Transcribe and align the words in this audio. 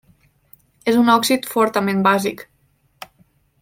És 0.93 0.97
un 1.01 1.11
òxid 1.17 1.47
fortament 1.53 2.03
bàsic. 2.11 2.45